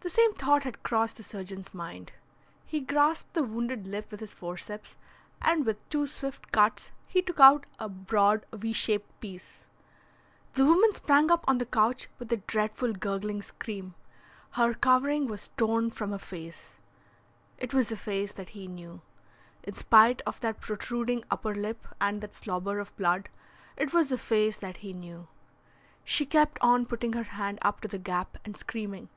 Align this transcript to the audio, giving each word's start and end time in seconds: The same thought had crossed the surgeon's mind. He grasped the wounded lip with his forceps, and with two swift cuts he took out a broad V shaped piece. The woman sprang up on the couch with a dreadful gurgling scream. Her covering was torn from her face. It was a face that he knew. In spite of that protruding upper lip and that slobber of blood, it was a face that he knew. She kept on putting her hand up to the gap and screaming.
The 0.00 0.14
same 0.14 0.32
thought 0.32 0.62
had 0.62 0.82
crossed 0.82 1.18
the 1.18 1.22
surgeon's 1.22 1.74
mind. 1.74 2.12
He 2.64 2.80
grasped 2.80 3.34
the 3.34 3.42
wounded 3.42 3.86
lip 3.86 4.10
with 4.10 4.20
his 4.20 4.32
forceps, 4.32 4.96
and 5.42 5.66
with 5.66 5.86
two 5.90 6.06
swift 6.06 6.50
cuts 6.50 6.92
he 7.06 7.20
took 7.20 7.38
out 7.40 7.66
a 7.78 7.90
broad 7.90 8.46
V 8.50 8.72
shaped 8.72 9.20
piece. 9.20 9.66
The 10.54 10.64
woman 10.64 10.94
sprang 10.94 11.30
up 11.30 11.44
on 11.46 11.58
the 11.58 11.66
couch 11.66 12.08
with 12.18 12.32
a 12.32 12.38
dreadful 12.38 12.94
gurgling 12.94 13.42
scream. 13.42 13.94
Her 14.52 14.72
covering 14.72 15.26
was 15.26 15.48
torn 15.58 15.90
from 15.90 16.12
her 16.12 16.18
face. 16.18 16.76
It 17.58 17.74
was 17.74 17.92
a 17.92 17.96
face 17.96 18.32
that 18.32 18.50
he 18.50 18.66
knew. 18.66 19.02
In 19.64 19.74
spite 19.74 20.22
of 20.22 20.40
that 20.40 20.60
protruding 20.62 21.22
upper 21.30 21.54
lip 21.54 21.86
and 22.00 22.22
that 22.22 22.34
slobber 22.36 22.78
of 22.78 22.96
blood, 22.96 23.28
it 23.76 23.92
was 23.92 24.10
a 24.10 24.16
face 24.16 24.58
that 24.60 24.78
he 24.78 24.94
knew. 24.94 25.26
She 26.02 26.24
kept 26.24 26.58
on 26.62 26.86
putting 26.86 27.12
her 27.12 27.24
hand 27.24 27.58
up 27.60 27.82
to 27.82 27.88
the 27.88 27.98
gap 27.98 28.38
and 28.46 28.56
screaming. 28.56 29.10